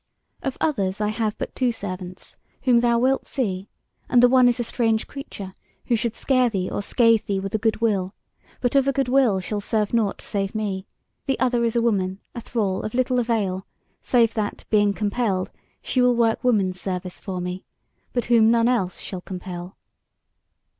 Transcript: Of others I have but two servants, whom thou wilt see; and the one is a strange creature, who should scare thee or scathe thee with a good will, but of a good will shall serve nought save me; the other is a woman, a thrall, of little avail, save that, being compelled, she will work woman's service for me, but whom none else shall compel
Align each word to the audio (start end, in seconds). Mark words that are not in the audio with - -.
Of 0.41 0.57
others 0.59 0.99
I 0.99 1.09
have 1.09 1.37
but 1.37 1.53
two 1.53 1.71
servants, 1.71 2.35
whom 2.63 2.79
thou 2.79 2.97
wilt 2.97 3.27
see; 3.27 3.67
and 4.09 4.23
the 4.23 4.27
one 4.27 4.47
is 4.47 4.59
a 4.59 4.63
strange 4.63 5.05
creature, 5.05 5.53
who 5.85 5.95
should 5.95 6.15
scare 6.15 6.49
thee 6.49 6.67
or 6.71 6.81
scathe 6.81 7.27
thee 7.27 7.39
with 7.39 7.53
a 7.53 7.59
good 7.59 7.81
will, 7.81 8.15
but 8.61 8.75
of 8.75 8.87
a 8.87 8.93
good 8.93 9.07
will 9.07 9.39
shall 9.39 9.61
serve 9.61 9.93
nought 9.93 10.19
save 10.19 10.55
me; 10.55 10.87
the 11.27 11.39
other 11.39 11.63
is 11.63 11.75
a 11.75 11.83
woman, 11.83 12.17
a 12.33 12.41
thrall, 12.41 12.81
of 12.81 12.95
little 12.95 13.19
avail, 13.19 13.67
save 14.01 14.33
that, 14.33 14.65
being 14.71 14.91
compelled, 14.91 15.51
she 15.83 16.01
will 16.01 16.15
work 16.15 16.43
woman's 16.43 16.81
service 16.81 17.19
for 17.19 17.39
me, 17.39 17.63
but 18.11 18.25
whom 18.25 18.49
none 18.49 18.67
else 18.67 18.97
shall 18.99 19.21
compel 19.21 19.77